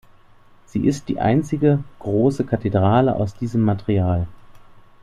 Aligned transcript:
Sie 0.65 0.83
ist 0.87 1.09
die 1.09 1.19
einzige 1.19 1.83
große 1.99 2.43
Kathedrale 2.43 3.13
aus 3.15 3.35
diesem 3.35 3.61
Material. 3.61 4.27